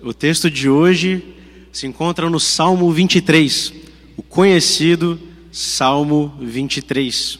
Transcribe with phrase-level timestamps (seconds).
[0.00, 1.34] O texto de hoje
[1.72, 3.72] se encontra no Salmo 23,
[4.16, 5.18] o conhecido
[5.50, 7.38] Salmo 23.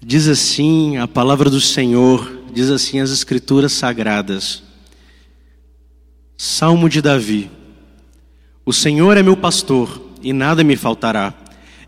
[0.00, 4.62] Diz assim a palavra do Senhor, diz assim as Escrituras sagradas.
[6.34, 7.50] Salmo de Davi.
[8.64, 11.34] O Senhor é meu pastor e nada me faltará.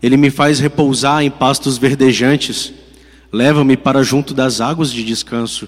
[0.01, 2.71] Ele me faz repousar em pastos verdejantes.
[3.31, 5.67] Leva-me para junto das águas de descanso.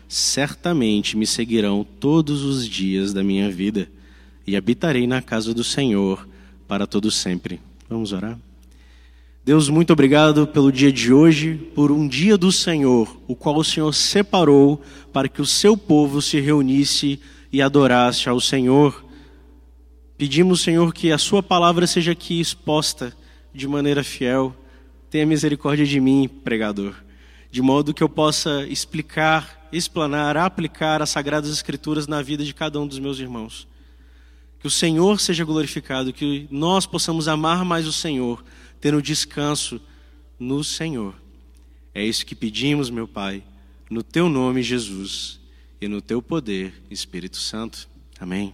[0.11, 3.89] certamente me seguirão todos os dias da minha vida,
[4.45, 6.27] e habitarei na casa do Senhor
[6.67, 7.61] para todo sempre.
[7.89, 8.37] Vamos orar?
[9.45, 13.63] Deus, muito obrigado pelo dia de hoje, por um dia do Senhor, o qual o
[13.63, 14.81] Senhor separou
[15.13, 17.17] para que o seu povo se reunisse
[17.49, 19.05] e adorasse ao Senhor.
[20.17, 23.15] Pedimos, Senhor, que a sua palavra seja aqui exposta
[23.55, 24.53] de maneira fiel.
[25.09, 26.95] Tenha misericórdia de mim, pregador,
[27.49, 32.79] de modo que eu possa explicar, explanar, aplicar as sagradas escrituras na vida de cada
[32.79, 33.67] um dos meus irmãos.
[34.59, 38.43] Que o Senhor seja glorificado, que nós possamos amar mais o Senhor
[38.81, 39.79] tendo descanso
[40.39, 41.13] no Senhor.
[41.93, 43.43] É isso que pedimos, meu Pai,
[43.89, 45.39] no teu nome, Jesus,
[45.79, 47.87] e no teu poder, Espírito Santo.
[48.19, 48.53] Amém.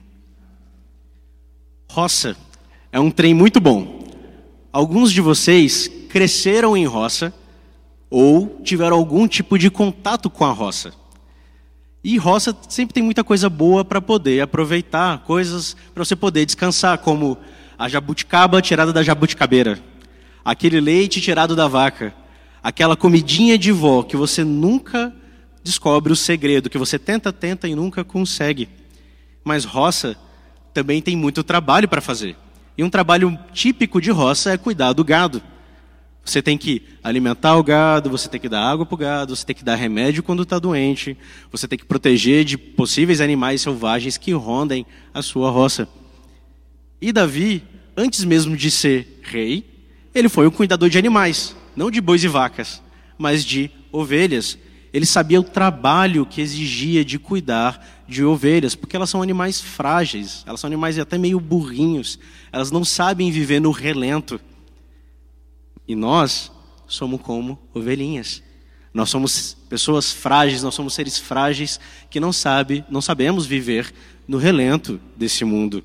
[1.90, 2.36] Roça
[2.92, 4.06] é um trem muito bom.
[4.72, 7.34] Alguns de vocês cresceram em roça
[8.10, 10.94] ou tiveram algum tipo de contato com a roça.
[12.08, 16.98] E roça sempre tem muita coisa boa para poder aproveitar, coisas para você poder descansar,
[17.00, 17.38] como
[17.78, 19.78] a jabuticaba tirada da jabuticabeira
[20.48, 22.16] aquele leite tirado da vaca,
[22.64, 25.14] aquela comidinha de vó que você nunca
[25.62, 28.70] descobre o segredo, que você tenta, tenta e nunca consegue.
[29.44, 30.16] Mas roça
[30.74, 32.38] também tem muito trabalho para fazer.
[32.78, 35.44] E um trabalho típico de roça é cuidar do gado.
[36.28, 39.46] Você tem que alimentar o gado, você tem que dar água para o gado, você
[39.46, 41.18] tem que dar remédio quando está doente,
[41.50, 45.88] você tem que proteger de possíveis animais selvagens que rondem a sua roça.
[47.02, 47.64] E Davi,
[47.96, 49.64] antes mesmo de ser rei,
[50.14, 52.84] ele foi um cuidador de animais, não de bois e vacas,
[53.18, 54.58] mas de ovelhas.
[54.92, 60.44] Ele sabia o trabalho que exigia de cuidar de ovelhas, porque elas são animais frágeis,
[60.46, 62.20] elas são animais até meio burrinhos,
[62.52, 64.42] elas não sabem viver no relento.
[65.88, 66.52] E nós
[66.88, 68.44] somos como ovelhinhas.
[68.94, 73.94] Nós somos pessoas frágeis, nós somos seres frágeis que não sabe, não sabemos viver
[74.28, 75.84] no relento desse mundo.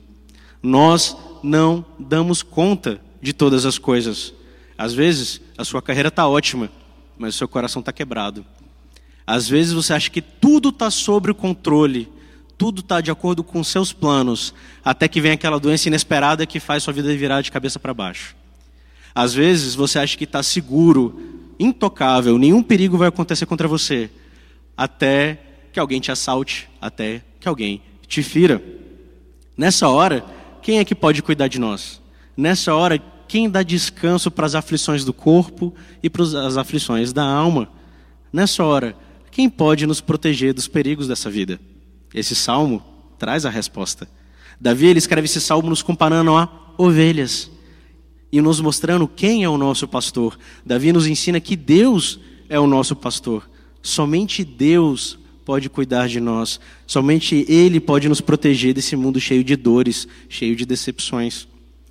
[0.63, 4.33] Nós não damos conta de todas as coisas.
[4.79, 6.71] Às vezes, a sua carreira está ótima,
[7.19, 8.45] mas o seu coração está quebrado.
[9.27, 12.09] Às vezes, você acha que tudo está sob o controle,
[12.57, 14.55] tudo está de acordo com seus planos,
[14.85, 18.35] até que vem aquela doença inesperada que faz sua vida virar de cabeça para baixo.
[19.15, 21.21] Às vezes, você acha que está seguro,
[21.59, 24.11] intocável, nenhum perigo vai acontecer contra você,
[24.77, 25.39] até
[25.73, 28.63] que alguém te assalte, até que alguém te fira.
[29.57, 30.25] Nessa hora,
[30.61, 32.01] quem é que pode cuidar de nós?
[32.37, 37.25] Nessa hora, quem dá descanso para as aflições do corpo e para as aflições da
[37.25, 37.69] alma?
[38.33, 38.97] Nessa hora,
[39.31, 41.61] quem pode nos proteger dos perigos dessa vida?
[42.15, 42.83] Esse salmo
[43.19, 44.09] traz a resposta.
[44.61, 47.51] Davi ele escreve esse salmo nos comparando a ovelhas
[48.33, 50.39] e nos mostrando quem é o nosso pastor.
[50.65, 53.49] Davi nos ensina que Deus é o nosso pastor.
[53.83, 56.59] Somente Deus pode cuidar de nós.
[56.87, 61.47] Somente Ele pode nos proteger desse mundo cheio de dores, cheio de decepções.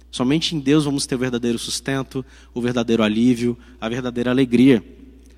[0.09, 4.84] Somente em Deus vamos ter o verdadeiro sustento, o verdadeiro alívio, a verdadeira alegria.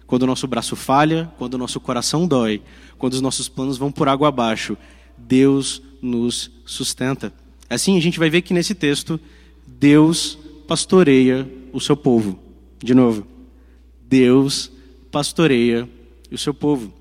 [0.08, 2.62] Quando o nosso braço falha, quando o nosso coração dói,
[2.98, 4.78] quando os nossos planos vão por água abaixo,
[5.18, 7.34] Deus nos sustenta.
[7.70, 9.20] Assim a gente vai ver que nesse texto,
[9.68, 10.38] Deus
[10.74, 12.40] pastoreia o seu povo.
[12.84, 13.28] De novo,
[14.02, 14.72] Deus
[15.12, 15.88] pastoreia
[16.32, 16.92] o seu povo.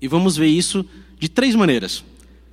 [0.00, 0.82] E vamos ver isso
[1.18, 2.02] de três maneiras.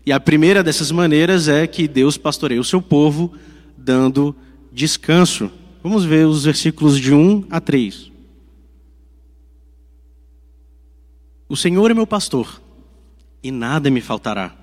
[0.06, 3.34] E a primeira dessas maneiras é que Deus pastoreia o seu povo
[3.78, 4.36] dando
[4.74, 5.50] descanso.
[5.82, 8.12] Vamos ver os versículos de 1 a 3.
[11.48, 12.62] O Senhor é meu pastor,
[13.42, 14.54] e nada me faltará.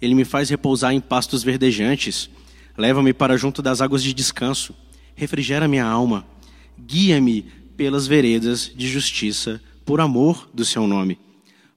[0.00, 2.28] Ele me faz repousar em pastos verdejantes,
[2.76, 4.74] leva-me para junto das águas de descanso,
[5.14, 6.26] refrigera minha alma,
[6.78, 7.42] guia-me
[7.76, 11.18] pelas veredas de justiça, por amor do seu nome.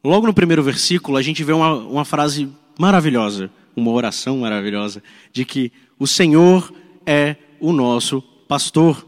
[0.03, 2.47] Logo no primeiro versículo, a gente vê uma, uma frase
[2.77, 5.01] maravilhosa, uma oração maravilhosa
[5.33, 6.71] de que o Senhor
[7.05, 9.05] é o nosso pastor.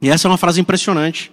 [0.00, 1.30] E essa é uma frase impressionante,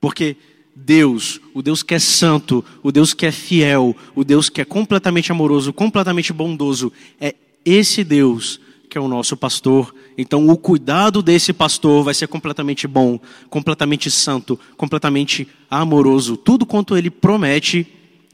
[0.00, 0.36] porque
[0.74, 4.64] Deus, o Deus que é santo, o Deus que é fiel, o Deus que é
[4.64, 7.34] completamente amoroso, completamente bondoso, é
[7.64, 9.94] esse Deus que é o nosso pastor.
[10.16, 13.18] Então, o cuidado desse pastor vai ser completamente bom,
[13.50, 16.36] completamente santo, completamente amoroso.
[16.36, 17.86] Tudo quanto ele promete,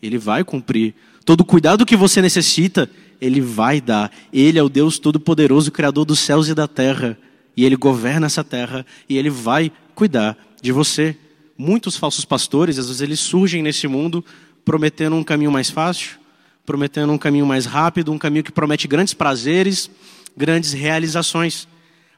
[0.02, 0.94] ele vai cumprir.
[1.24, 2.90] Todo cuidado que você necessita,
[3.20, 4.10] ele vai dar.
[4.32, 7.16] Ele é o Deus Todo-Poderoso, Criador dos céus e da terra.
[7.56, 11.16] E ele governa essa terra e ele vai cuidar de você
[11.60, 14.24] muitos falsos pastores, às vezes eles surgem nesse mundo
[14.64, 16.18] prometendo um caminho mais fácil,
[16.64, 19.90] prometendo um caminho mais rápido, um caminho que promete grandes prazeres,
[20.36, 21.66] grandes realizações.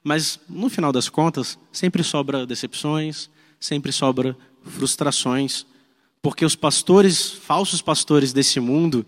[0.02, 3.30] Mas no final das contas, sempre sobra decepções,
[3.60, 5.64] sempre sobra frustrações,
[6.20, 9.04] porque os pastores, falsos pastores desse mundo,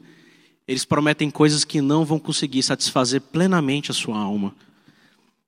[0.67, 4.55] eles prometem coisas que não vão conseguir satisfazer plenamente a sua alma.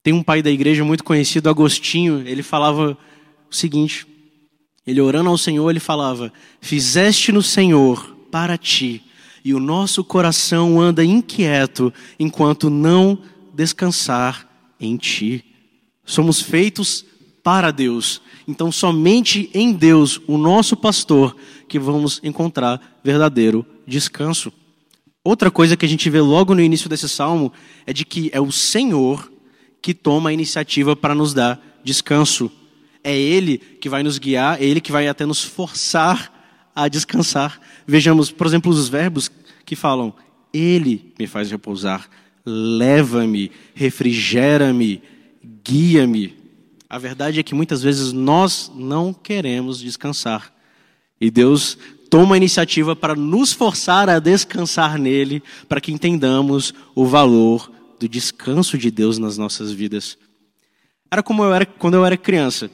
[0.02, 2.96] Tem um pai da igreja muito conhecido, Agostinho, ele falava
[3.50, 4.06] o seguinte:
[4.86, 9.02] ele orando ao Senhor, ele falava: Fizeste no Senhor para ti,
[9.44, 13.18] e o nosso coração anda inquieto enquanto não
[13.56, 14.46] descansar
[14.78, 15.44] em ti.
[16.04, 17.04] Somos feitos
[17.42, 18.20] para Deus.
[18.46, 21.34] Então, somente em Deus, o nosso pastor,
[21.68, 24.52] que vamos encontrar verdadeiro descanso.
[25.24, 27.52] Outra coisa que a gente vê logo no início desse salmo
[27.86, 29.32] é de que é o Senhor
[29.82, 32.50] que toma a iniciativa para nos dar descanso.
[33.02, 36.32] É Ele que vai nos guiar, é Ele que vai até nos forçar
[36.74, 37.60] a descansar.
[37.86, 39.30] Vejamos, por exemplo, os verbos
[39.64, 40.14] que falam:
[40.52, 42.08] Ele me faz repousar,
[42.46, 45.02] leva-me, refrigera-me,
[45.64, 46.34] guia-me.
[46.88, 50.52] A verdade é que muitas vezes nós não queremos descansar.
[51.20, 51.76] E Deus
[52.08, 58.08] toma a iniciativa para nos forçar a descansar nele, para que entendamos o valor do
[58.08, 60.16] descanso de Deus nas nossas vidas.
[61.10, 62.70] Era como eu era quando eu era criança.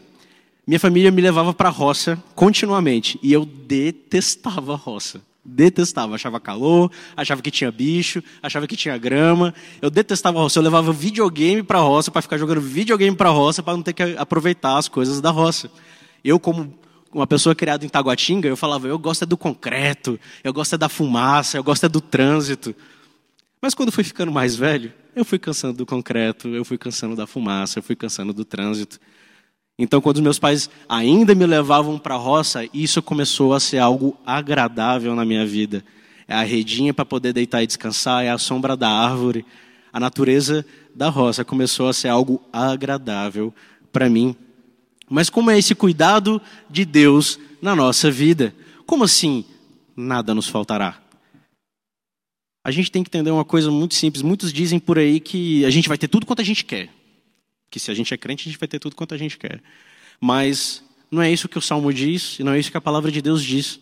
[0.66, 5.20] Minha família me levava para a roça continuamente e eu detestava a roça.
[5.44, 9.52] Detestava, achava calor, achava que tinha bicho, achava que tinha grama.
[9.80, 10.58] Eu detestava a roça.
[10.58, 13.82] Eu levava videogame para a roça para ficar jogando videogame para a roça para não
[13.82, 15.70] ter que aproveitar as coisas da roça.
[16.24, 16.72] Eu, como
[17.12, 20.78] uma pessoa criada em Taguatinga, eu falava, eu gosto é do concreto, eu gosto é
[20.78, 22.74] da fumaça, eu gosto é do trânsito.
[23.60, 27.26] Mas quando fui ficando mais velho, eu fui cansando do concreto, eu fui cansando da
[27.26, 28.98] fumaça, eu fui cansando do trânsito.
[29.82, 33.78] Então, quando os meus pais ainda me levavam para a roça, isso começou a ser
[33.78, 35.84] algo agradável na minha vida.
[36.28, 39.44] É a redinha para poder deitar e descansar, é a sombra da árvore.
[39.92, 40.64] A natureza
[40.94, 43.52] da roça começou a ser algo agradável
[43.92, 44.36] para mim.
[45.10, 46.40] Mas como é esse cuidado
[46.70, 48.54] de Deus na nossa vida?
[48.86, 49.44] Como assim
[49.96, 51.02] nada nos faltará?
[52.64, 54.22] A gente tem que entender uma coisa muito simples.
[54.22, 57.01] Muitos dizem por aí que a gente vai ter tudo quanto a gente quer
[57.72, 59.62] que se a gente é crente, a gente vai ter tudo quanto a gente quer.
[60.20, 63.10] Mas não é isso que o Salmo diz, e não é isso que a palavra
[63.10, 63.80] de Deus diz.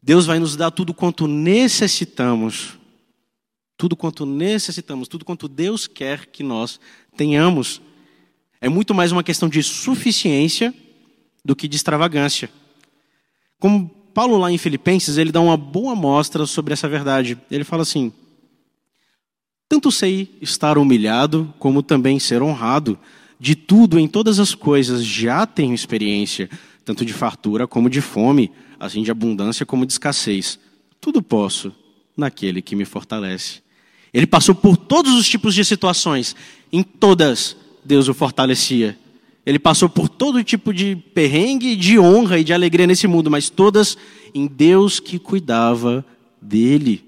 [0.00, 2.78] Deus vai nos dar tudo quanto necessitamos.
[3.76, 6.78] Tudo quanto necessitamos, tudo quanto Deus quer que nós
[7.16, 7.82] tenhamos.
[8.60, 10.72] É muito mais uma questão de suficiência
[11.44, 12.48] do que de extravagância.
[13.58, 17.36] Como Paulo lá em Filipenses, ele dá uma boa mostra sobre essa verdade.
[17.50, 18.12] Ele fala assim:
[19.68, 22.98] tanto sei estar humilhado, como também ser honrado.
[23.38, 26.48] De tudo, em todas as coisas, já tenho experiência,
[26.84, 30.58] tanto de fartura como de fome, assim de abundância como de escassez.
[31.00, 31.72] Tudo posso
[32.16, 33.60] naquele que me fortalece.
[34.12, 36.34] Ele passou por todos os tipos de situações,
[36.72, 38.98] em todas Deus o fortalecia.
[39.44, 43.48] Ele passou por todo tipo de perrengue, de honra e de alegria nesse mundo, mas
[43.48, 43.96] todas
[44.34, 46.04] em Deus que cuidava
[46.40, 47.07] dele.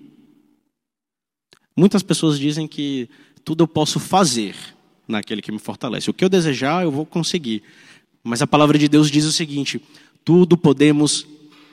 [1.80, 3.08] Muitas pessoas dizem que
[3.42, 4.54] tudo eu posso fazer
[5.08, 6.10] naquele que me fortalece.
[6.10, 7.62] O que eu desejar, eu vou conseguir.
[8.22, 9.80] Mas a palavra de Deus diz o seguinte:
[10.22, 11.26] tudo podemos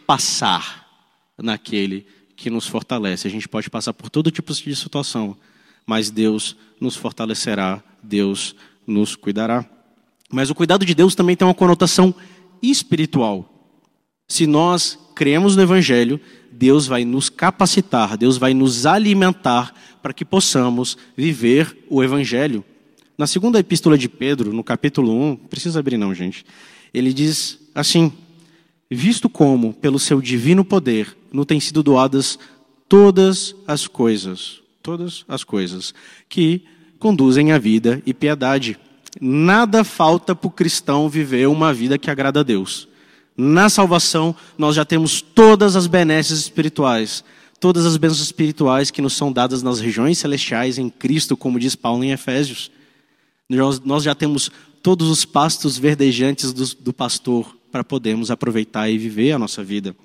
[0.06, 0.88] passar
[1.38, 2.06] naquele
[2.38, 3.28] que nos fortalece.
[3.28, 5.36] A gente pode passar por todo tipo de situação,
[5.86, 8.56] mas Deus nos fortalecerá, Deus
[8.88, 9.70] nos cuidará.
[10.32, 12.16] Mas o cuidado de Deus também tem uma conotação
[12.64, 13.76] espiritual.
[14.26, 16.18] Se nós cremos no Evangelho,
[16.50, 19.74] Deus vai nos capacitar, Deus vai nos alimentar
[20.08, 22.64] para que possamos viver o Evangelho.
[23.18, 26.46] Na segunda epístola de Pedro, no capítulo 1, precisa abrir não, gente.
[26.94, 28.14] Ele diz assim:
[28.90, 32.40] Visto como, pelo seu divino poder, não têm sido doadas
[32.88, 35.94] todas as coisas, todas as coisas
[36.30, 36.64] que
[37.00, 38.80] conduzem à vida e piedade.
[39.20, 42.88] Nada falta para o cristão viver uma vida que agrada a Deus.
[43.36, 47.26] Na salvação, nós já temos todas as benesses espirituais,
[47.60, 51.76] todas as bênçãos espirituais que nos são dadas nas regiões celestiais em Cristo, como diz
[51.76, 52.72] Paulo em Efésios.
[53.50, 54.52] Nós, já temos
[54.84, 59.96] todos os pastos verdejantes do, do pastor para podermos aproveitar e viver a nossa vida.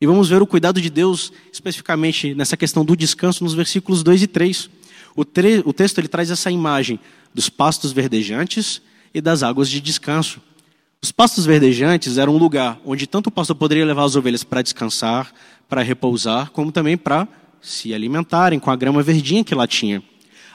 [0.00, 4.22] E vamos ver o cuidado de Deus, especificamente nessa questão do descanso, nos versículos 2
[4.22, 4.70] e 3.
[5.16, 7.00] O, tre o texto ele traz essa imagem
[7.34, 8.80] dos pastos verdejantes
[9.12, 10.40] e das águas de descanso.
[11.02, 14.62] Os pastos verdejantes eram um lugar onde tanto o pastor poderia levar as ovelhas para
[14.62, 15.32] descansar,
[15.68, 17.28] para repousar, como também para
[17.60, 20.02] se alimentarem com a grama verdinha que lá tinha.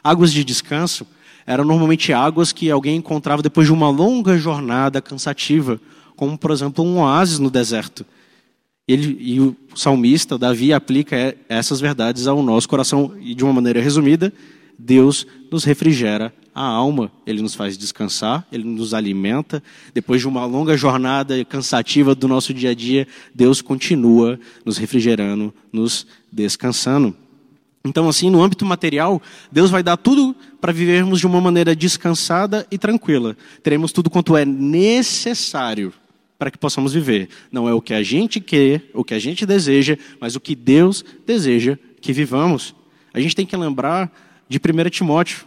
[0.03, 1.05] Águas de descanso
[1.45, 5.79] eram normalmente águas que alguém encontrava depois de uma longa jornada cansativa,
[6.15, 8.05] como por exemplo um oásis no deserto.
[8.87, 13.81] Ele, e o salmista, Davi, aplica essas verdades ao nosso coração e de uma maneira
[13.81, 14.33] resumida,
[14.77, 19.63] Deus nos refrigera a alma, ele nos faz descansar, ele nos alimenta.
[19.93, 25.53] Depois de uma longa jornada cansativa do nosso dia a dia, Deus continua nos refrigerando,
[25.71, 27.15] nos descansando.
[27.85, 32.65] Então, assim, no âmbito material, Deus vai dar tudo para vivermos de uma maneira descansada
[32.71, 33.35] e tranquila.
[33.61, 35.91] Teremos tudo quanto é necessário
[36.37, 37.29] para que possamos viver.
[37.51, 40.55] Não é o que a gente quer, o que a gente deseja, mas o que
[40.55, 42.73] Deus deseja que vivamos.
[43.13, 44.11] A gente tem que lembrar
[44.53, 45.45] de 1 Timóteo,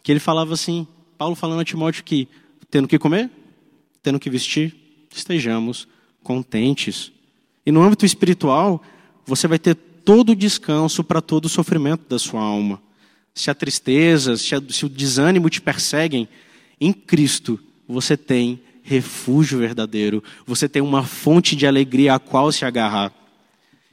[0.00, 2.28] que ele falava assim, Paulo falando a Timóteo que,
[2.70, 3.28] tendo que comer,
[4.00, 4.76] tendo que vestir,
[5.12, 5.88] estejamos
[6.22, 7.10] contentes.
[7.66, 8.80] E no âmbito espiritual,
[9.26, 12.80] você vai ter todo o descanso para todo o sofrimento da sua alma.
[13.34, 16.28] Se a tristeza, se, a, se o desânimo te perseguem,
[16.80, 22.64] em Cristo você tem refúgio verdadeiro, você tem uma fonte de alegria a qual se
[22.64, 23.12] agarrar.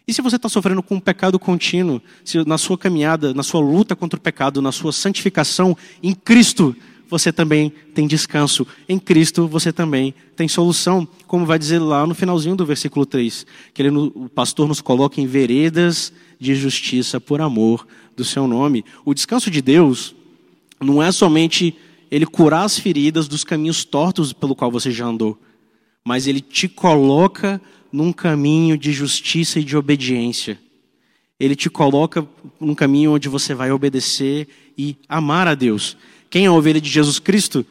[0.07, 3.59] E se você está sofrendo com um pecado contínuo, se na sua caminhada, na sua
[3.59, 6.75] luta contra o pecado, na sua santificação, em Cristo
[7.07, 8.67] você também tem descanso.
[8.87, 13.45] Em Cristo você também tem solução, como vai dizer lá no finalzinho do versículo 3,
[13.73, 18.83] que ele, o pastor nos coloca em veredas de justiça por amor do seu nome.
[19.03, 20.15] O descanso de Deus
[20.79, 21.75] não é somente
[22.11, 25.39] ele curar as feridas dos caminhos tortos pelo qual você já andou,
[26.03, 27.61] mas ele te coloca
[27.95, 30.59] num caminho de justiça e de obediência.
[31.39, 32.27] Ele te coloca
[32.59, 35.95] num caminho onde você vai obedecer e amar a Deus.
[36.29, 37.65] Quem é a ovelha de Jesus Cristo?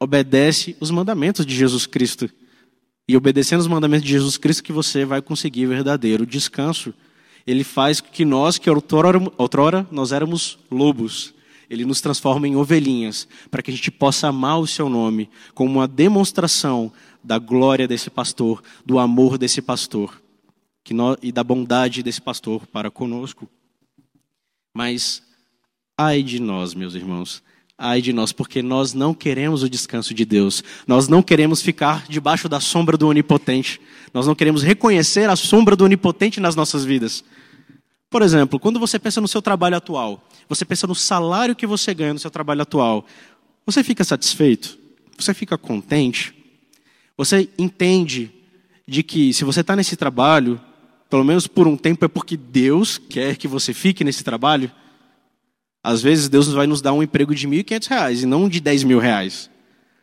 [0.00, 2.30] Obedece os mandamentos de Jesus Cristo.
[3.06, 6.94] E obedecendo os mandamentos de Jesus Cristo que você vai conseguir verdadeiro descanso.
[7.46, 11.34] Ele faz que nós, que outrora, outrora nós éramos lobos,
[11.68, 15.70] ele nos transforma em ovelhinhas, para que a gente possa amar o seu nome, como
[15.70, 16.90] uma demonstração
[17.26, 20.22] da glória desse pastor, do amor desse pastor
[20.94, 23.48] nós, e da bondade desse pastor para conosco.
[24.74, 25.22] Mas,
[25.98, 27.42] ai de nós, meus irmãos,
[27.76, 32.06] ai de nós, porque nós não queremos o descanso de Deus, nós não queremos ficar
[32.08, 33.80] debaixo da sombra do Onipotente,
[34.12, 37.24] nós não queremos reconhecer a sombra do Onipotente nas nossas vidas.
[38.08, 41.92] Por exemplo, quando você pensa no seu trabalho atual, você pensa no salário que você
[41.92, 43.04] ganha no seu trabalho atual,
[43.64, 44.78] você fica satisfeito?
[45.18, 46.35] Você fica contente?
[47.16, 48.30] Você entende
[48.86, 50.60] de que se você está nesse trabalho,
[51.08, 54.70] pelo menos por um tempo, é porque Deus quer que você fique nesse trabalho?
[55.82, 58.84] Às vezes Deus vai nos dar um emprego de R$ 1.500 e não de R$
[58.84, 59.48] mil reais.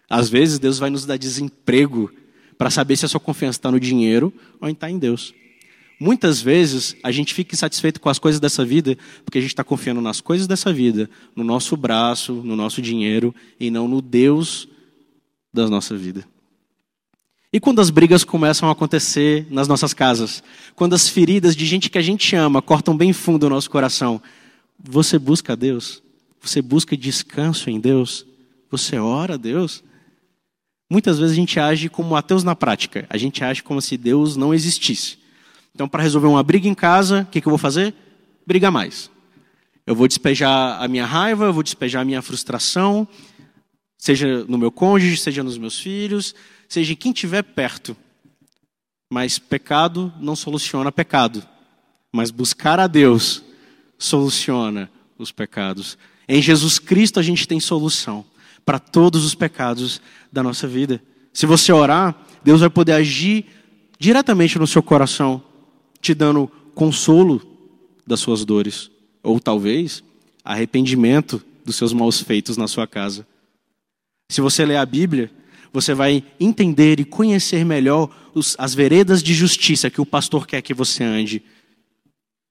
[0.09, 2.11] Às vezes Deus vai nos dar desemprego
[2.57, 5.33] para saber se a sua confiança está no dinheiro ou está em Deus.
[5.99, 9.63] Muitas vezes a gente fica insatisfeito com as coisas dessa vida porque a gente está
[9.63, 14.67] confiando nas coisas dessa vida, no nosso braço, no nosso dinheiro e não no Deus
[15.53, 16.25] da nossa vida.
[17.53, 20.43] E quando as brigas começam a acontecer nas nossas casas,
[20.75, 24.19] quando as feridas de gente que a gente ama cortam bem fundo o nosso coração,
[24.83, 26.01] você busca Deus?
[26.41, 28.25] Você busca descanso em Deus?
[28.71, 29.83] Você ora a Deus?
[30.89, 34.35] Muitas vezes a gente age como ateus na prática, a gente age como se Deus
[34.35, 35.19] não existisse.
[35.75, 37.93] Então, para resolver uma briga em casa, o que, que eu vou fazer?
[38.47, 39.11] Brigar mais.
[39.85, 43.07] Eu vou despejar a minha raiva, eu vou despejar a minha frustração,
[43.95, 46.33] seja no meu cônjuge, seja nos meus filhos,
[46.73, 47.95] seja em quem estiver perto.
[49.11, 51.45] Mas pecado não soluciona pecado.
[52.11, 53.43] Mas buscar a Deus
[53.95, 55.99] soluciona os pecados.
[56.27, 58.25] Em Jesus Cristo a gente tem solução
[58.65, 60.01] para todos os pecados
[60.31, 60.99] da nossa vida.
[61.31, 63.45] Se você orar, Deus vai poder agir
[63.99, 65.43] diretamente no seu coração
[66.01, 67.41] te dando consolo
[68.05, 68.89] das suas dores,
[69.21, 70.03] ou talvez
[70.43, 73.27] arrependimento dos seus maus feitos na sua casa.
[74.29, 75.31] Se você ler a Bíblia,
[75.73, 80.61] você vai entender e conhecer melhor os, as veredas de justiça que o pastor quer
[80.61, 81.41] que você ande,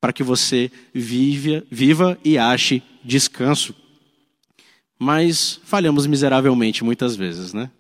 [0.01, 3.73] para que você viva, viva e ache descanso.
[4.99, 7.71] Mas falhamos miseravelmente muitas vezes, né?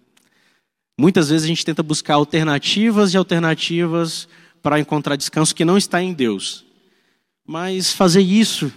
[0.96, 4.28] Muitas vezes a gente tenta buscar alternativas e alternativas
[4.62, 6.64] para encontrar descanso que não está em Deus.
[7.44, 8.72] Mas fazer isso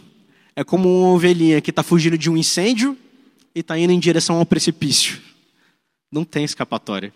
[0.56, 2.98] é como uma ovelhinha que está fugindo de um incêndio
[3.54, 5.25] e está indo em direção ao precipício.
[6.16, 7.14] Não tem escapatória.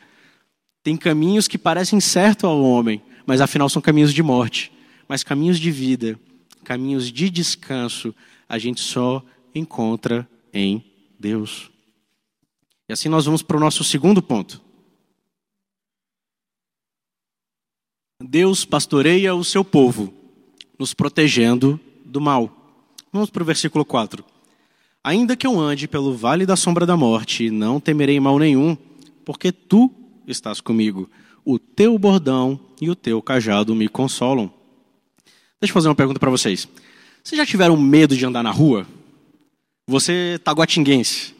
[0.84, 4.74] Tem caminhos que parecem certos ao homem, mas afinal são caminhos de morte.
[5.08, 6.20] Mas caminhos de vida,
[6.66, 8.14] caminhos de descanso,
[8.50, 9.24] a gente só
[9.56, 10.84] encontra em
[11.18, 11.72] Deus.
[12.90, 14.62] E assim nós vamos para o nosso segundo ponto.
[18.22, 20.14] Deus pastoreia o seu povo,
[20.78, 22.54] nos protegendo do mal.
[23.14, 24.26] Vamos para o versículo 4.
[25.02, 28.78] Ainda que eu ande pelo vale da sombra da morte, não temerei mal nenhum,
[29.30, 29.92] porque tu
[30.26, 31.08] estás comigo.
[31.46, 34.52] O teu bordão e o teu cajado me consolam.
[35.62, 36.68] Deixa eu fazer uma pergunta para vocês.
[37.24, 38.88] Vocês já tiveram medo de andar na rua?
[39.88, 41.36] Você taguatinguense.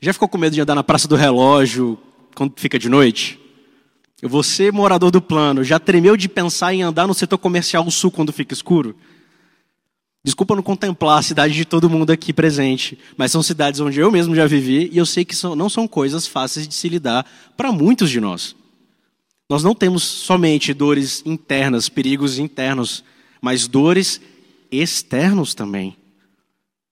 [0.00, 1.98] Já ficou com medo de andar na Praça do Relógio
[2.34, 3.38] quando fica de noite?
[4.22, 8.32] Você, morador do plano, já tremeu de pensar em andar no setor comercial sul quando
[8.32, 8.96] fica escuro?
[10.24, 14.10] Desculpa não contemplar a cidade de todo mundo aqui presente, mas são cidades onde eu
[14.10, 17.26] mesmo já vivi e eu sei que são, não são coisas fáceis de se lidar
[17.54, 18.56] para muitos de nós.
[19.50, 23.04] Nós não temos somente dores internas, perigos internos,
[23.42, 24.18] mas dores
[24.72, 25.94] externos também.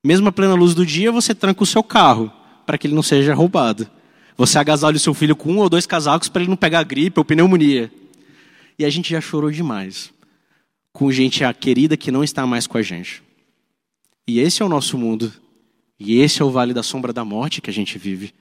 [0.05, 2.31] Mesmo à plena luz do dia, você tranca o seu carro
[2.67, 3.89] para que ele não seja roubado.
[4.37, 7.19] Você agasalha o seu filho com um ou dois casacos para ele não pegar gripe
[7.19, 7.91] ou pneumonia.
[8.79, 10.13] E a gente já chorou demais
[10.93, 13.23] com gente querida que não está mais com a gente.
[14.27, 15.33] E esse é o nosso mundo.
[15.99, 18.35] E esse é o vale da sombra da morte que a gente vive.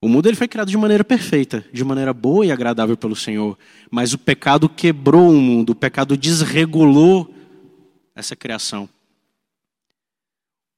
[0.00, 3.58] O mundo ele foi criado de maneira perfeita, de maneira boa e agradável pelo Senhor,
[3.90, 7.32] mas o pecado quebrou o mundo, o pecado desregulou
[8.14, 8.88] essa criação.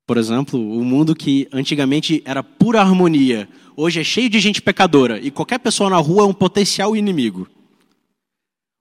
[0.07, 5.19] Por exemplo, o mundo que antigamente era pura harmonia, hoje é cheio de gente pecadora
[5.19, 7.49] e qualquer pessoa na rua é um potencial inimigo.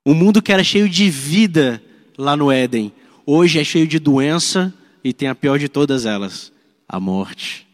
[0.06, 1.82] O mundo que era cheio de vida
[2.18, 2.92] lá no Éden,
[3.24, 6.52] hoje é cheio de doença e tem a pior de todas elas,
[6.88, 7.66] a morte.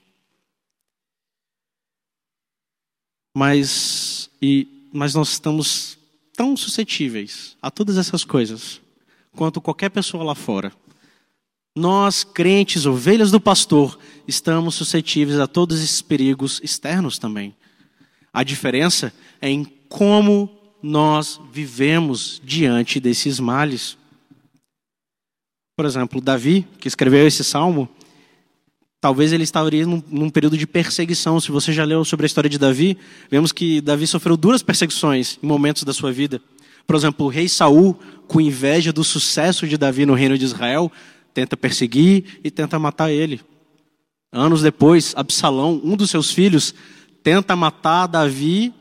[3.35, 5.99] Mas, e, mas nós estamos
[6.37, 8.81] tão suscetíveis a todas essas coisas
[9.35, 10.73] quanto qualquer pessoa lá fora.
[11.77, 17.55] Nós, crentes, ovelhas do pastor, estamos suscetíveis a todos esses perigos externos também.
[18.33, 20.49] A diferença é em como
[20.81, 23.97] nós vivemos diante desses males.
[25.77, 27.89] Por exemplo, Davi, que escreveu esse salmo,
[29.01, 31.41] talvez ele estaria num, num, período de perseguição.
[31.41, 32.97] Se você já leu sobre a história de Davi,
[33.29, 36.41] vemos que Davi sofreu duras perseguições em momentos da sua vida.
[36.87, 40.93] Por exemplo, o rei Saul, com inveja do sucesso de Davi no reino de Israel,
[41.33, 43.41] tenta perseguir e tenta matar ele.
[44.33, 46.75] Anos depois, Absalão, um dos seus filhos,
[47.23, 48.73] tenta matar Davi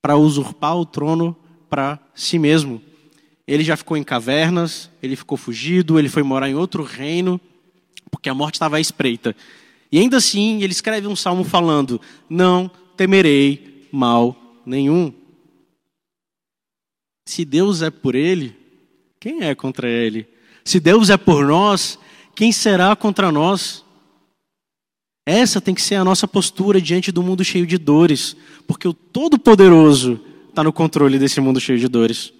[0.00, 1.36] para usurpar o trono
[1.68, 2.80] para si mesmo.
[3.48, 7.40] Ele já ficou em cavernas, ele ficou fugido, ele foi morar em outro reino,
[8.10, 9.34] porque a morte estava à espreita.
[9.90, 15.10] E ainda assim, ele escreve um salmo falando: Não temerei mal nenhum.
[17.26, 18.54] Se Deus é por ele,
[19.18, 20.28] quem é contra ele?
[20.62, 21.98] Se Deus é por nós,
[22.36, 23.82] quem será contra nós?
[25.26, 28.92] Essa tem que ser a nossa postura diante do mundo cheio de dores, porque o
[28.92, 32.32] Todo-Poderoso está no controle desse mundo cheio de dores.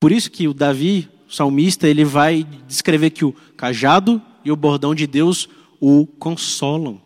[0.00, 4.56] Por isso que o Davi, o salmista, ele vai descrever que o cajado e o
[4.56, 5.46] bordão de Deus
[5.78, 7.00] o consolam.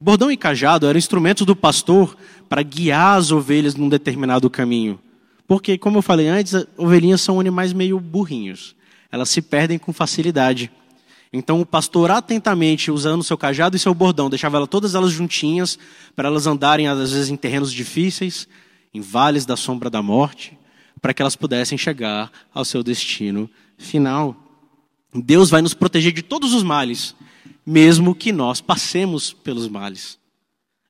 [0.00, 2.16] Bordão e cajado eram instrumentos do pastor
[2.48, 4.98] para guiar as ovelhas num determinado caminho.
[5.46, 8.74] Porque, como eu falei antes, ovelhinhas são animais meio burrinhos.
[9.12, 10.70] Elas se perdem com facilidade.
[11.32, 15.78] Então, o pastor, atentamente, usando seu cajado e seu bordão, deixava elas, todas elas juntinhas,
[16.16, 18.48] para elas andarem, às vezes, em terrenos difíceis,
[18.92, 20.56] em vales da sombra da morte,
[21.04, 24.34] para que elas pudessem chegar ao seu destino final.
[25.14, 27.14] Deus vai nos proteger de todos os males,
[27.66, 30.18] mesmo que nós passemos pelos males.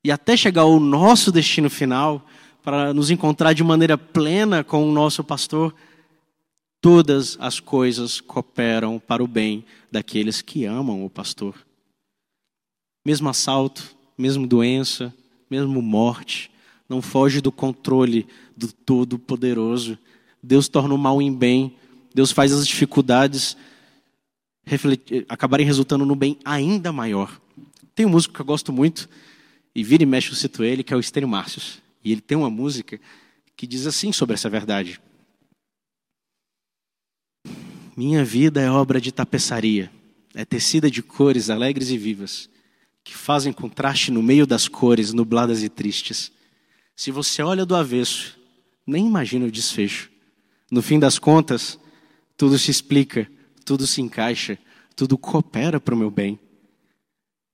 [0.04, 2.24] E até chegar ao nosso destino final,
[2.62, 5.74] para nos encontrar de maneira plena com o nosso pastor,
[6.80, 11.56] todas as coisas cooperam para o bem daqueles que amam o pastor.
[13.04, 13.82] Mesmo assalto,
[14.16, 15.12] mesmo doença,
[15.50, 16.52] mesmo morte,
[16.88, 19.98] não foge do controle do Todo-Poderoso.
[20.42, 21.76] Deus torna o mal em bem.
[22.14, 23.56] Deus faz as dificuldades
[25.28, 27.40] acabarem resultando no bem ainda maior.
[27.94, 29.08] Tem um músico que eu gosto muito,
[29.74, 31.82] e vira e mexe eu cito ele, que é o Estênio Márcios.
[32.04, 33.00] E ele tem uma música
[33.56, 35.00] que diz assim sobre essa verdade.
[37.96, 39.90] Minha vida é obra de tapeçaria,
[40.34, 42.48] é tecida de cores alegres e vivas,
[43.04, 46.32] que fazem contraste no meio das cores nubladas e tristes.
[46.96, 48.36] Se você olha do avesso,
[48.86, 50.10] nem imagina o desfecho.
[50.70, 51.78] No fim das contas,
[52.36, 53.30] tudo se explica,
[53.64, 54.58] tudo se encaixa,
[54.96, 56.38] tudo coopera para o meu bem.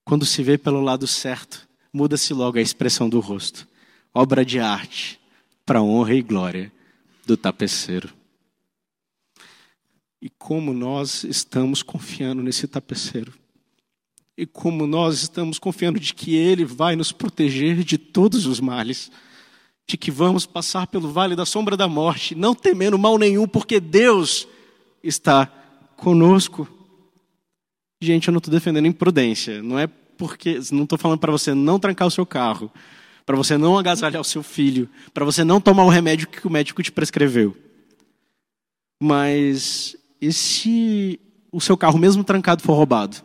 [0.05, 3.67] Quando se vê pelo lado certo, muda-se logo a expressão do rosto.
[4.13, 5.21] Obra de arte,
[5.65, 6.73] para honra e glória
[7.25, 8.13] do tapeceiro.
[10.21, 13.33] E como nós estamos confiando nesse tapeceiro.
[14.37, 19.11] E como nós estamos confiando de que Ele vai nos proteger de todos os males.
[19.89, 23.81] De que vamos passar pelo vale da sombra da morte, não temendo mal nenhum, porque
[23.81, 24.47] Deus
[25.03, 25.47] está
[25.97, 26.69] conosco.
[28.03, 29.63] Gente, eu não estou defendendo imprudência.
[29.63, 30.61] Não é porque.
[30.71, 32.71] Não estou falando para você não trancar o seu carro,
[33.27, 36.51] para você não agasalhar o seu filho, para você não tomar o remédio que o
[36.51, 37.57] médico te prescreveu.
[39.03, 41.19] Mas e se
[41.51, 43.17] o seu carro, mesmo trancado, for roubado?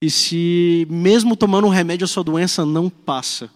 [0.00, 3.50] E se, mesmo tomando um remédio, a sua doença não passa?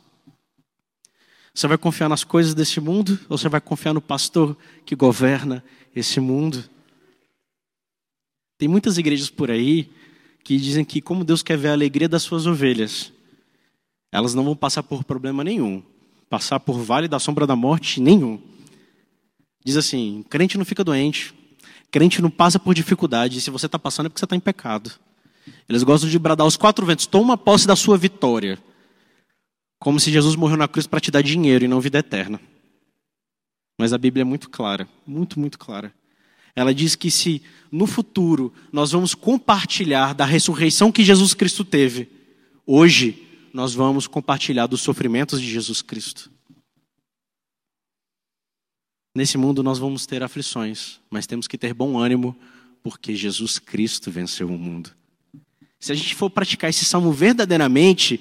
[1.55, 5.65] Você vai confiar nas coisas desse mundo ou você vai confiar no pastor que governa
[5.95, 6.65] esse mundo?
[8.59, 9.91] Tem muitas igrejas por aí
[10.45, 13.13] que dizem que, como Deus quer ver a alegria das suas ovelhas,
[14.13, 15.83] elas não vão passar por problema nenhum,
[16.29, 18.41] passar por vale da sombra da morte nenhum.
[19.65, 21.35] Diz assim: crente não fica doente,
[21.91, 23.39] Crente não passa por dificuldade.
[23.39, 24.93] E se você está passando é porque você está em pecado.
[25.69, 28.59] Eles gostam de bradar os quatro ventos: toma posse da sua vitória.
[29.81, 32.41] Como se Jesus morreu na cruz para te dar dinheiro e não vida eterna.
[33.79, 35.93] Mas a Bíblia é muito clara, muito, muito clara.
[36.55, 42.09] Ela diz que se no futuro nós vamos compartilhar da ressurreição que Jesus Cristo teve,
[42.67, 46.31] hoje nós vamos compartilhar dos sofrimentos de Jesus Cristo.
[49.17, 52.37] Nesse mundo nós vamos ter aflições, mas temos que ter bom ânimo,
[52.83, 54.91] porque Jesus Cristo venceu o mundo.
[55.81, 58.21] Se a gente for praticar esse salmo verdadeiramente,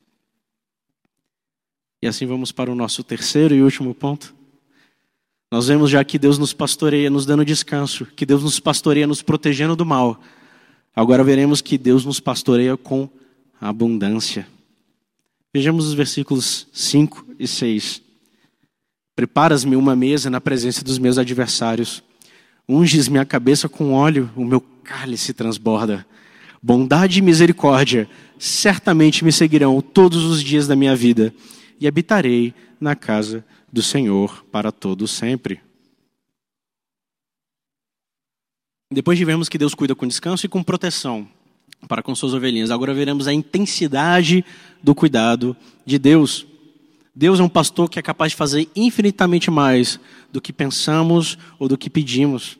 [2.01, 4.33] E assim vamos para o nosso terceiro e último ponto.
[5.51, 9.21] Nós vemos já que Deus nos pastoreia, nos dando descanso, que Deus nos pastoreia, nos
[9.21, 10.19] protegendo do mal.
[10.95, 13.09] Agora veremos que Deus nos pastoreia com
[13.59, 14.47] abundância.
[15.53, 18.01] Vejamos os versículos 5 e 6.
[19.15, 22.01] Preparas-me uma mesa na presença dos meus adversários.
[22.67, 26.05] Unges minha cabeça com óleo, o meu cálice transborda.
[26.63, 28.09] Bondade e misericórdia
[28.39, 31.33] certamente me seguirão todos os dias da minha vida,
[31.81, 35.59] e habitarei na casa do Senhor para todo sempre.
[38.93, 41.27] Depois de vermos que Deus cuida com descanso e com proteção
[41.87, 44.45] para com suas ovelhinhas, agora veremos a intensidade
[44.83, 46.45] do cuidado de Deus.
[47.15, 49.99] Deus é um pastor que é capaz de fazer infinitamente mais
[50.31, 52.59] do que pensamos ou do que pedimos.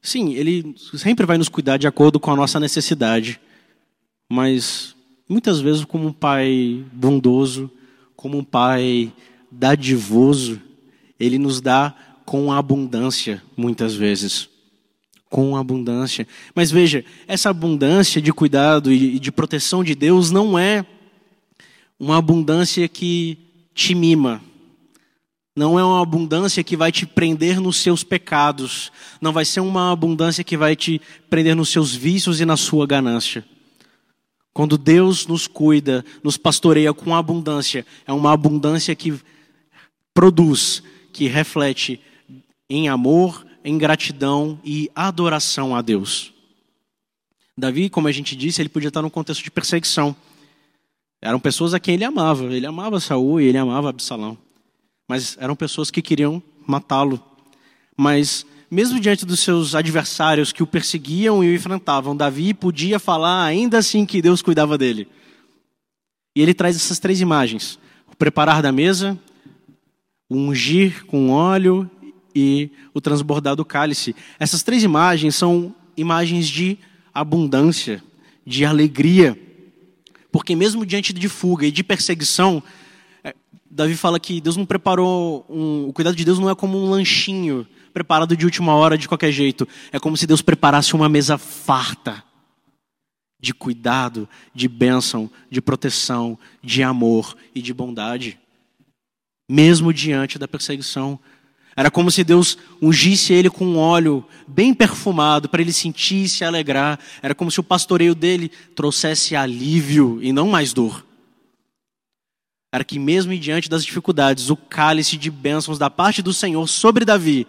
[0.00, 3.40] Sim, ele sempre vai nos cuidar de acordo com a nossa necessidade,
[4.30, 4.96] mas
[5.28, 7.70] muitas vezes como um pai bondoso,
[8.24, 9.12] como um pai
[9.52, 10.58] dadivoso,
[11.20, 14.48] ele nos dá com abundância, muitas vezes.
[15.28, 16.26] Com abundância.
[16.54, 20.86] Mas veja, essa abundância de cuidado e de proteção de Deus não é
[22.00, 23.36] uma abundância que
[23.74, 24.40] te mima
[25.56, 28.90] não é uma abundância que vai te prender nos seus pecados.
[29.20, 32.88] Não vai ser uma abundância que vai te prender nos seus vícios e na sua
[32.88, 33.44] ganância.
[34.54, 39.20] Quando Deus nos cuida, nos pastoreia com abundância, é uma abundância que
[40.14, 42.00] produz, que reflete
[42.70, 46.32] em amor, em gratidão e adoração a Deus.
[47.58, 50.16] Davi, como a gente disse, ele podia estar num contexto de perseguição.
[51.20, 52.44] Eram pessoas a quem ele amava.
[52.44, 54.38] Ele amava Saul e ele amava Absalão
[55.08, 57.22] mas eram pessoas que queriam matá-lo.
[57.96, 63.44] Mas, mesmo diante dos seus adversários que o perseguiam e o enfrentavam, Davi podia falar
[63.44, 65.06] ainda assim que Deus cuidava dele.
[66.34, 67.78] E ele traz essas três imagens:
[68.12, 69.16] o preparar da mesa,
[70.28, 71.88] o ungir com óleo
[72.34, 74.14] e o transbordar do cálice.
[74.40, 76.76] Essas três imagens são imagens de
[77.14, 78.02] abundância,
[78.44, 79.38] de alegria.
[80.32, 82.60] Porque, mesmo diante de fuga e de perseguição,
[83.70, 86.90] Davi fala que Deus não preparou um, o cuidado de Deus não é como um
[86.90, 89.66] lanchinho preparado de última hora de qualquer jeito.
[89.92, 92.24] É como se Deus preparasse uma mesa farta
[93.40, 98.38] de cuidado, de bênção, de proteção, de amor e de bondade,
[99.48, 101.20] mesmo diante da perseguição.
[101.76, 106.28] Era como se Deus ungisse ele com um óleo bem perfumado para ele sentir e
[106.28, 106.98] se alegrar.
[107.22, 111.04] Era como se o pastoreio dele trouxesse alívio e não mais dor.
[112.72, 117.04] Era que mesmo diante das dificuldades, o cálice de bênçãos da parte do Senhor sobre
[117.04, 117.46] Davi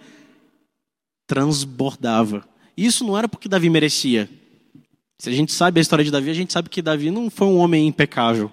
[1.27, 2.47] transbordava.
[2.77, 4.29] Isso não era porque Davi merecia.
[5.17, 7.47] Se a gente sabe a história de Davi, a gente sabe que Davi não foi
[7.47, 8.51] um homem impecável.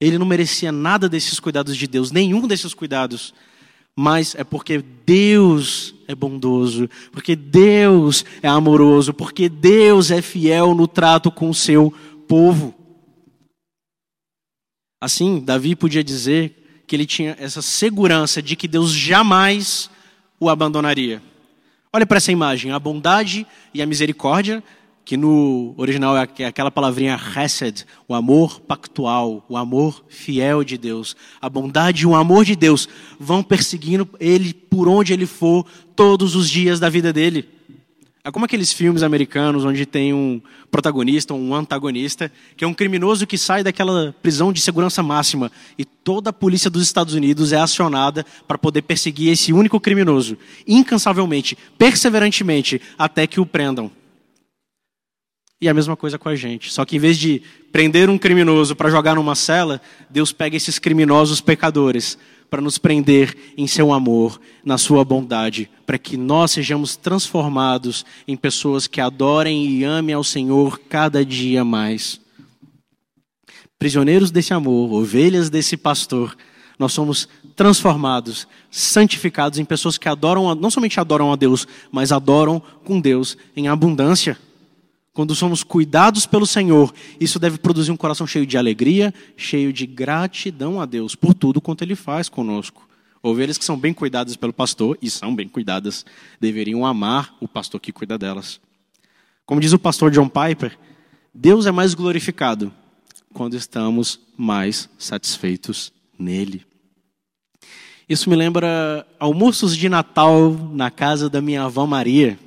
[0.00, 3.34] Ele não merecia nada desses cuidados de Deus, nenhum desses cuidados
[3.96, 10.88] mas é porque Deus é bondoso, porque Deus é amoroso, porque Deus é fiel no
[10.88, 11.92] trato com o seu
[12.26, 12.74] povo.
[15.00, 19.88] Assim, Davi podia dizer que ele tinha essa segurança de que Deus jamais
[20.38, 21.22] o abandonaria.
[21.92, 24.62] Olha para essa imagem, a bondade e a misericórdia
[25.04, 30.78] que no original é, é aquela palavrinha hesed, o amor pactual, o amor fiel de
[30.78, 31.14] Deus.
[31.40, 32.88] A bondade e o amor de Deus
[33.20, 37.48] vão perseguindo ele por onde ele for, todos os dias da vida dele.
[38.26, 43.26] É como aqueles filmes americanos onde tem um protagonista, um antagonista, que é um criminoso
[43.26, 47.58] que sai daquela prisão de segurança máxima e toda a polícia dos Estados Unidos é
[47.58, 53.90] acionada para poder perseguir esse único criminoso, incansavelmente, perseverantemente, até que o prendam.
[55.60, 56.72] E a mesma coisa com a gente.
[56.72, 60.78] Só que em vez de prender um criminoso para jogar numa cela, Deus pega esses
[60.78, 62.16] criminosos pecadores
[62.50, 68.36] para nos prender em seu amor, na sua bondade, para que nós sejamos transformados em
[68.36, 72.20] pessoas que adorem e amem ao Senhor cada dia mais.
[73.78, 76.36] Prisioneiros desse amor, ovelhas desse pastor,
[76.78, 82.60] nós somos transformados, santificados em pessoas que adoram, não somente adoram a Deus, mas adoram
[82.84, 84.38] com Deus em abundância.
[85.14, 89.86] Quando somos cuidados pelo Senhor, isso deve produzir um coração cheio de alegria, cheio de
[89.86, 92.88] gratidão a Deus por tudo quanto Ele faz conosco.
[93.22, 96.04] Ovelhas que são bem cuidadas pelo pastor, e são bem cuidadas,
[96.40, 98.60] deveriam amar o pastor que cuida delas.
[99.46, 100.76] Como diz o pastor John Piper,
[101.32, 102.72] Deus é mais glorificado
[103.32, 106.66] quando estamos mais satisfeitos nele.
[108.08, 112.38] Isso me lembra almoços de Natal na casa da minha avó Maria.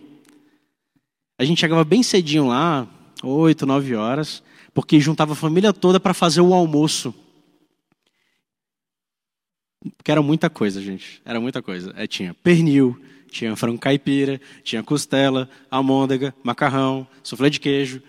[1.40, 2.88] A gente chegava bem cedinho lá,
[3.24, 4.42] oito, nove horas,
[4.74, 7.14] porque juntava a família toda para fazer o almoço.
[9.96, 11.22] Porque era muita coisa, gente.
[11.24, 11.94] Era muita coisa.
[11.96, 18.02] É, tinha pernil, tinha frango caipira, tinha costela, almôndega, macarrão, suflê de queijo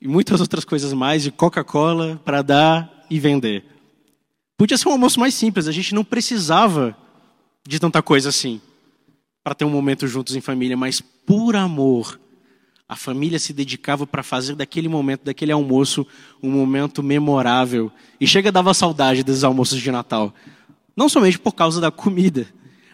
[0.00, 3.64] e muitas outras coisas mais, e Coca-Cola para dar e vender.
[4.56, 6.96] Podia ser um almoço mais simples, a gente não precisava
[7.66, 8.60] de tanta coisa assim
[9.44, 12.18] para ter um momento juntos em família, mas por amor
[12.88, 16.06] a família se dedicava para fazer daquele momento, daquele almoço,
[16.42, 17.90] um momento memorável.
[18.20, 20.32] E chega dava saudade desses almoços de Natal.
[20.96, 22.46] Não somente por causa da comida,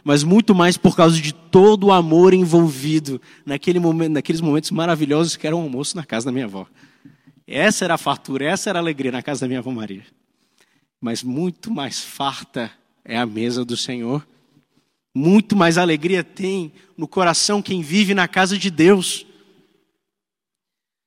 [0.02, 5.36] mas muito mais por causa de todo o amor envolvido naquele momento, naqueles momentos maravilhosos
[5.36, 6.66] que era o almoço na casa da minha avó.
[7.46, 10.04] Essa era a fartura, essa era a alegria na casa da minha avó Maria.
[11.00, 12.70] Mas muito mais farta
[13.04, 14.26] é a mesa do Senhor.
[15.14, 19.26] Muito mais alegria tem no coração quem vive na casa de Deus.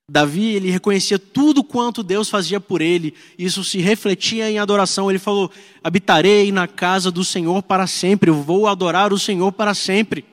[0.10, 5.10] Davi, ele reconhecia tudo quanto Deus fazia por ele, isso se refletia em adoração.
[5.10, 5.52] Ele falou:
[5.84, 10.24] Habitarei na casa do Senhor para sempre, eu vou adorar o Senhor para sempre.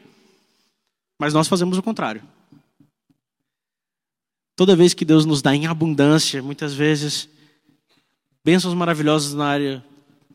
[1.19, 2.23] Mas nós fazemos o contrário.
[4.55, 7.29] Toda vez que Deus nos dá em abundância, muitas vezes,
[8.45, 9.85] bênçãos maravilhosas na área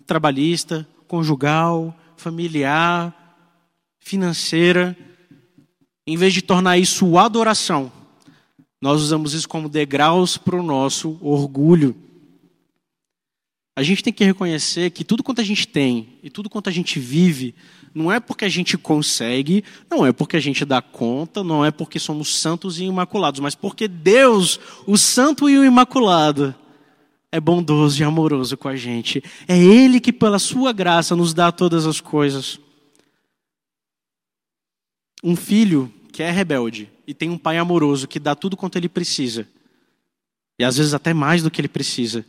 [0.07, 3.13] trabalhista, conjugal, familiar,
[3.99, 4.97] financeira,
[6.07, 7.91] em vez de tornar isso adoração,
[8.81, 11.95] nós usamos isso como degraus para o nosso orgulho.
[13.75, 16.71] A gente tem que reconhecer que tudo quanto a gente tem e tudo quanto a
[16.71, 17.53] gente vive,
[17.93, 21.69] não é porque a gente consegue, não é porque a gente dá conta, não é
[21.69, 26.55] porque somos santos e imaculados, mas porque Deus, o santo e o imaculado,
[27.31, 29.23] é bondoso e amoroso com a gente.
[29.47, 32.59] É Ele que, pela Sua graça, nos dá todas as coisas.
[35.23, 38.89] Um filho que é rebelde e tem um pai amoroso que dá tudo quanto ele
[38.89, 39.47] precisa,
[40.57, 42.25] e às vezes até mais do que ele precisa,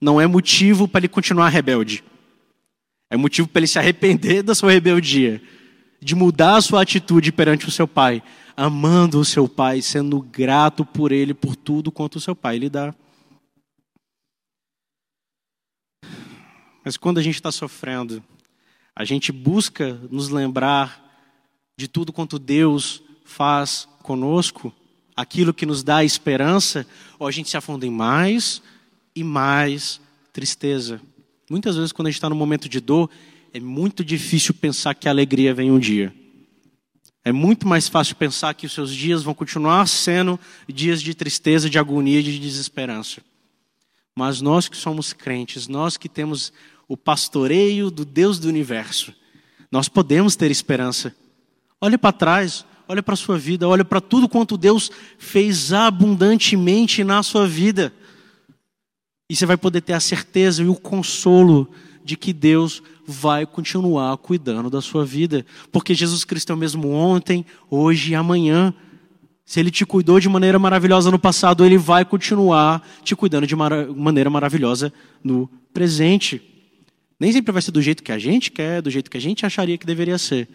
[0.00, 2.02] não é motivo para ele continuar rebelde.
[3.10, 5.42] É motivo para ele se arrepender da sua rebeldia,
[6.00, 8.22] de mudar a sua atitude perante o seu pai,
[8.56, 12.70] amando o seu pai, sendo grato por ele por tudo quanto o seu pai lhe
[12.70, 12.94] dá.
[16.82, 18.24] Mas quando a gente está sofrendo,
[18.94, 21.04] a gente busca nos lembrar
[21.78, 24.72] de tudo quanto Deus faz conosco,
[25.14, 26.86] aquilo que nos dá esperança,
[27.18, 28.62] ou a gente se afunda em mais
[29.14, 30.00] e mais
[30.32, 31.00] tristeza.
[31.50, 33.10] Muitas vezes, quando a gente está no momento de dor,
[33.52, 36.14] é muito difícil pensar que a alegria vem um dia.
[37.24, 41.68] É muito mais fácil pensar que os seus dias vão continuar sendo dias de tristeza,
[41.68, 43.20] de agonia, de desesperança.
[44.14, 46.52] Mas nós que somos crentes, nós que temos
[46.86, 49.12] o pastoreio do Deus do universo,
[49.72, 51.14] nós podemos ter esperança.
[51.80, 57.02] Olhe para trás, olhe para a sua vida, olhe para tudo quanto Deus fez abundantemente
[57.02, 57.92] na sua vida.
[59.28, 61.68] E você vai poder ter a certeza e o consolo
[62.04, 65.44] de que Deus vai continuar cuidando da sua vida.
[65.72, 68.72] Porque Jesus Cristo é o mesmo ontem, hoje e amanhã.
[69.44, 73.56] Se Ele te cuidou de maneira maravilhosa no passado, Ele vai continuar te cuidando de
[73.56, 76.40] maneira maravilhosa no presente.
[77.18, 79.44] Nem sempre vai ser do jeito que a gente quer, do jeito que a gente
[79.44, 80.48] acharia que deveria ser.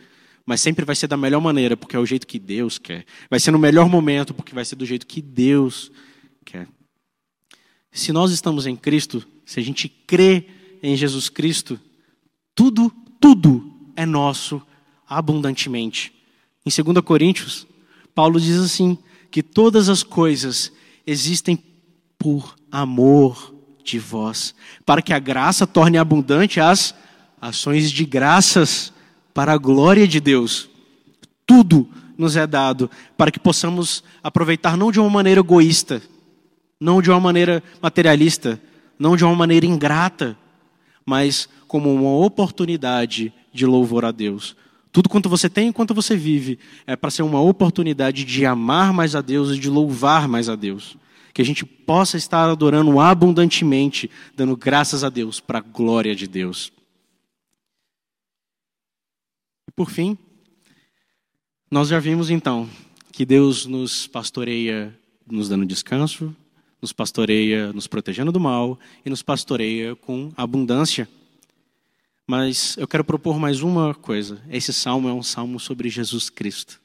[0.45, 3.06] Mas sempre vai ser da melhor maneira, porque é o jeito que Deus quer.
[3.30, 5.91] Vai ser no melhor momento, porque vai ser do jeito que Deus
[6.45, 6.67] quer.
[7.91, 10.47] Se nós estamos em Cristo, se a gente crê
[10.82, 11.80] em Jesus Cristo,
[12.56, 14.62] tudo, tudo é nosso
[15.08, 16.13] abundantemente.
[16.65, 17.67] Em 2 Coríntios,
[18.15, 18.97] Paulo diz assim:
[19.32, 20.71] que todas as coisas
[21.08, 21.58] existem
[22.19, 24.54] por amor de vós,
[24.86, 26.93] para que a graça torne abundante as
[27.39, 28.93] ações de graças
[29.34, 30.70] para a glória de Deus.
[31.46, 36.02] Tudo nos é dado para que possamos aproveitar não de uma maneira egoísta,
[36.80, 38.62] não de uma maneira materialista,
[38.98, 40.38] não de uma maneira ingrata,
[41.06, 44.56] mas como uma oportunidade de louvor a Deus.
[44.91, 49.15] Tudo quanto você tem enquanto você vive é para ser uma oportunidade de amar mais
[49.15, 50.98] a Deus e de louvar mais a Deus.
[51.34, 56.28] Que a gente possa estar adorando abundantemente, dando graças a Deus para a glória de
[56.28, 56.74] Deus.
[59.65, 60.15] E por fim,
[61.72, 62.70] nós já vimos então
[63.12, 66.36] que Deus nos pastoreia nos dando descanso,
[66.80, 71.10] nos pastoreia nos protegendo do mal e nos pastoreia com abundância.
[72.28, 74.39] Mas eu quero propor mais uma coisa.
[74.52, 76.80] Esse salmo é um salmo sobre Jesus Cristo.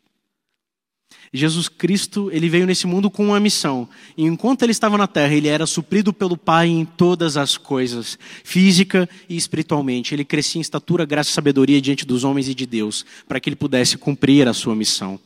[1.33, 3.89] Jesus Cristo, ele veio nesse mundo com uma missão.
[4.17, 8.19] E enquanto ele estava na terra, ele era suprido pelo Pai em todas as coisas,
[8.45, 10.15] física e espiritualmente.
[10.15, 13.49] Ele crescia em estatura, graça e sabedoria diante dos homens e de Deus, para que
[13.49, 15.19] ele pudesse cumprir a sua missão.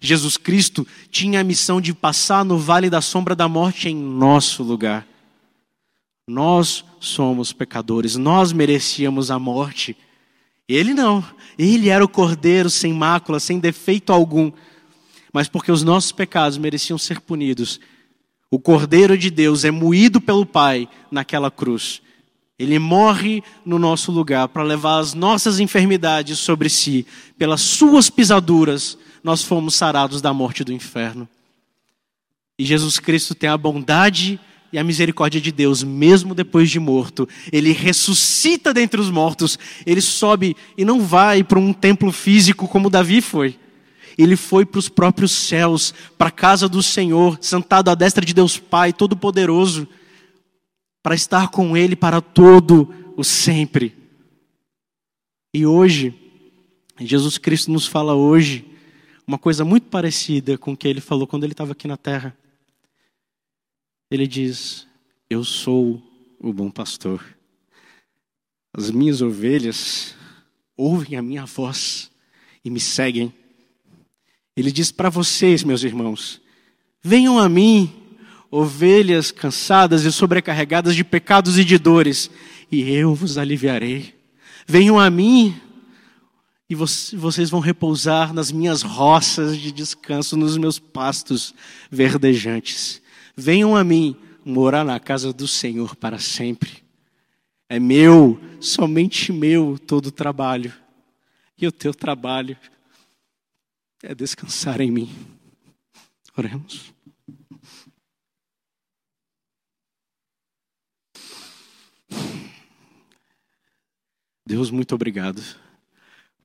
[0.00, 4.62] Jesus Cristo tinha a missão de passar no vale da sombra da morte em nosso
[4.62, 5.06] lugar.
[6.26, 9.96] Nós somos pecadores, nós merecíamos a morte.
[10.66, 11.22] Ele não,
[11.58, 14.50] ele era o cordeiro sem mácula, sem defeito algum.
[15.34, 17.80] Mas porque os nossos pecados mereciam ser punidos,
[18.48, 22.00] o cordeiro de Deus é moído pelo Pai naquela cruz.
[22.56, 27.04] Ele morre no nosso lugar para levar as nossas enfermidades sobre si.
[27.36, 31.28] Pelas suas pisaduras, nós fomos sarados da morte do inferno.
[32.56, 34.38] E Jesus Cristo tem a bondade
[34.72, 37.28] e a misericórdia de Deus, mesmo depois de morto.
[37.50, 42.88] Ele ressuscita dentre os mortos, ele sobe e não vai para um templo físico como
[42.88, 43.58] Davi foi.
[44.16, 48.32] Ele foi para os próprios céus, para a casa do Senhor, sentado à destra de
[48.32, 49.88] Deus Pai Todo-Poderoso,
[51.02, 53.94] para estar com Ele para todo o sempre.
[55.52, 56.14] E hoje,
[57.00, 58.64] Jesus Cristo nos fala hoje
[59.26, 62.36] uma coisa muito parecida com o que ele falou quando ele estava aqui na terra.
[64.10, 64.86] Ele diz:
[65.28, 66.02] Eu sou
[66.38, 67.24] o bom pastor.
[68.72, 70.14] As minhas ovelhas
[70.76, 72.10] ouvem a minha voz
[72.64, 73.32] e me seguem.
[74.56, 76.40] Ele diz para vocês, meus irmãos:
[77.02, 77.92] Venham a mim,
[78.50, 82.30] ovelhas cansadas e sobrecarregadas de pecados e de dores,
[82.70, 84.14] e eu vos aliviarei.
[84.66, 85.54] Venham a mim,
[86.70, 91.54] e vocês vão repousar nas minhas roças de descanso, nos meus pastos
[91.90, 93.02] verdejantes.
[93.36, 96.84] Venham a mim morar na casa do Senhor para sempre.
[97.68, 100.72] É meu, somente meu todo o trabalho.
[101.60, 102.56] E o teu trabalho
[104.04, 105.10] é descansar em mim.
[106.36, 106.92] Oremos.
[114.46, 115.42] Deus, muito obrigado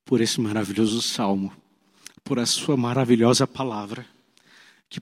[0.05, 1.51] por esse maravilhoso salmo,
[2.23, 4.05] por a sua maravilhosa palavra.
[4.89, 5.01] Que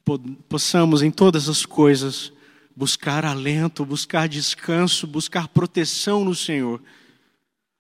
[0.50, 2.34] possamos em todas as coisas
[2.76, 6.82] buscar alento, buscar descanso, buscar proteção no Senhor.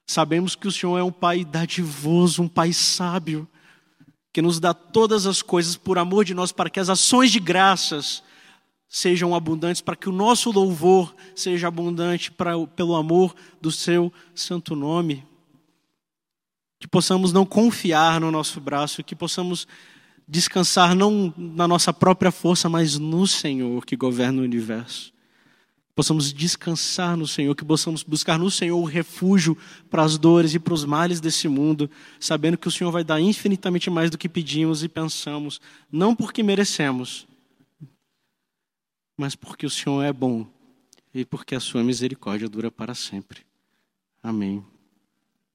[0.05, 3.47] Sabemos que o Senhor é um Pai dadivoso, um Pai sábio,
[4.37, 7.39] que nos dá todas as coisas por amor de nós, para que as ações de
[7.39, 8.21] graças
[8.87, 14.75] sejam abundantes, para que o nosso louvor seja abundante para, pelo amor do seu santo
[14.75, 15.25] nome
[16.79, 19.67] que possamos não confiar no nosso braço, que possamos
[20.27, 25.11] descansar não na nossa própria força, mas no Senhor que governa o universo.
[25.97, 29.57] Possamos descansar no Senhor, que possamos buscar no Senhor o refúgio
[29.89, 31.89] para as dores e para os males desse mundo,
[32.19, 35.59] sabendo que o Senhor vai dar infinitamente mais do que pedimos e pensamos,
[35.91, 37.27] não porque merecemos,
[39.17, 40.45] mas porque o Senhor é bom
[41.11, 43.41] e porque a sua misericórdia dura para sempre.
[44.21, 44.63] Amém.